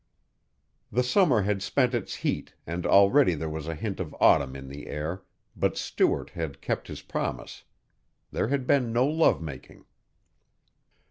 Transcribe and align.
The 0.91 1.03
summer 1.03 1.43
had 1.43 1.61
spent 1.61 1.93
its 1.93 2.15
heat 2.15 2.55
and 2.65 2.87
already 2.87 3.35
there 3.35 3.51
was 3.51 3.67
a 3.67 3.75
hint 3.75 3.99
of 3.99 4.15
autumn 4.19 4.55
in 4.55 4.67
the 4.67 4.87
air, 4.87 5.21
but 5.55 5.77
Stuart 5.77 6.31
had 6.31 6.59
kept 6.59 6.87
his 6.87 7.03
promise. 7.03 7.65
There 8.31 8.47
had 8.47 8.65
been 8.65 8.91
no 8.91 9.05
lovemaking. 9.05 9.85